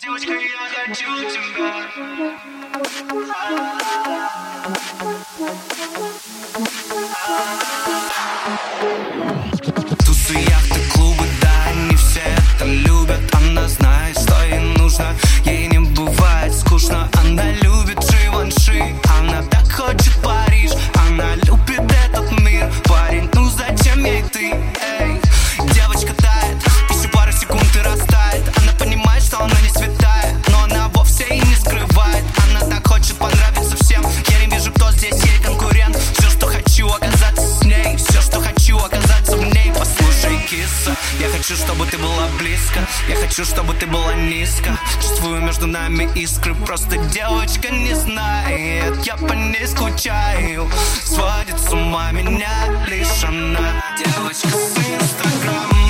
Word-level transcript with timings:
Девочка, 0.00 0.32
я 0.32 0.86
хочу 0.86 1.10
тебя. 1.30 1.74
Была 42.24 42.38
близко. 42.38 42.80
Я 43.08 43.16
хочу, 43.16 43.44
чтобы 43.44 43.74
ты 43.74 43.86
была 43.86 44.14
низко. 44.14 44.78
Чувствую 45.00 45.40
между 45.42 45.66
нами 45.66 46.08
искры. 46.14 46.54
Просто 46.54 46.96
девочка 46.96 47.70
не 47.70 47.94
знает. 47.94 49.04
Я 49.04 49.16
по 49.16 49.32
ней 49.32 49.66
скучаю. 49.66 50.68
Сводит 51.02 51.58
с 51.58 51.72
ума 51.72 52.10
меня 52.12 52.84
лишь 52.88 53.24
она. 53.24 53.82
Девочка 53.98 54.48
с 54.48 54.76
инстаграма 54.78 55.83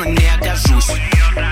точно 0.00 0.04
не 0.04 0.28
окажусь. 0.28 0.90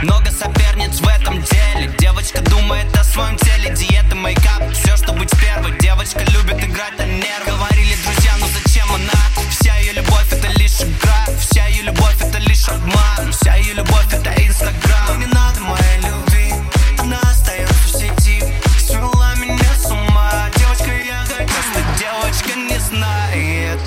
Много 0.03 0.31
соперниц 0.31 1.01
в 1.01 1.09
этом 1.09 1.43
деле. 1.43 1.93
Девочка 1.99 2.41
думает 2.41 2.87
о 2.97 3.05
своем 3.05 3.37
теле. 3.37 3.75
Диета, 3.75 4.15
мейкап, 4.15 4.73
все, 4.73 4.97
что 4.97 5.13
быть 5.13 5.31
первой. 5.39 5.77
Девочка 5.79 6.21
любит 6.21 6.63
играть 6.65 6.99
на 6.99 7.07
нервы 7.07 7.47
Говорили 7.47 7.95
друзья, 8.05 8.33
ну 8.41 8.47
зачем 8.47 8.87
она? 8.91 9.51
Вся 9.51 9.77
ее 9.77 9.93
любовь 9.93 10.33
это 10.33 10.49
лишь 10.59 10.81
игра. 10.81 11.27
Вся 11.39 11.67
ее 11.67 11.83
любовь 11.83 12.17
это 12.21 12.39
лишь 12.39 12.69
обман. 12.69 13.33
Вся 13.33 13.55
ее 13.57 13.75
любовь 13.75 14.07
это 14.13 14.31
инстаграм. 14.43 15.19
Не 15.19 15.27
надо 15.27 15.61
моей 15.61 16.01
любви. 16.03 16.55
Она 16.99 17.21
остается 17.21 17.75
в 17.75 17.91
сети. 17.91 18.43
Свела 18.79 19.35
меня 19.37 19.75
с 19.79 19.91
ума. 19.91 20.49
Девочка, 20.57 20.91
я 21.05 21.25
хочу 21.27 21.53
Просто 21.53 21.99
девочка 21.99 22.59
не 22.59 22.79
знает 22.79 23.28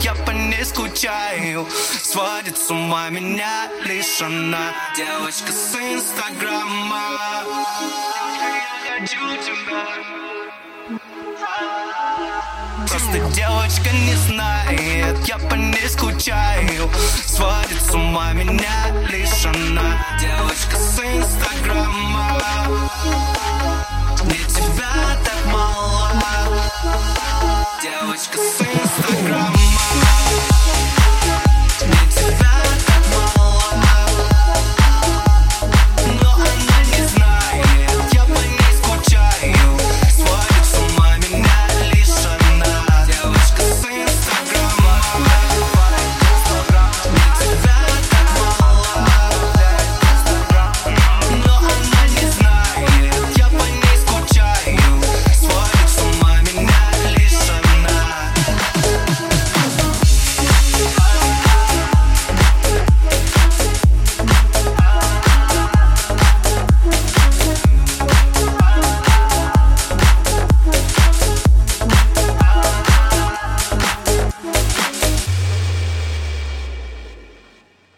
Я 0.01 0.15
по 0.15 0.31
ней 0.31 0.65
скучаю. 0.65 1.67
Сводит 2.01 2.57
с 2.57 2.71
ума 2.71 3.09
меня 3.09 3.69
лишь 3.85 4.21
она 4.21 4.73
Девочка 4.97 5.51
с 5.51 5.75
инстаграма. 5.75 7.01
Просто 12.87 13.19
девочка 13.35 13.91
не 13.91 14.15
знает, 14.15 15.17
я 15.27 15.37
по 15.37 15.53
ней 15.53 15.87
скучаю. 15.87 16.89
Сводит 17.25 17.81
с 17.81 17.93
ума 17.93 18.33
меня 18.33 18.91
лишь 19.07 19.45
она 19.45 20.03
Девочка 20.19 20.77
с 20.77 20.99
инстаграма 20.99 22.41
Девочка 27.81 28.37
с 28.37 28.61
инстаграма 28.61 30.50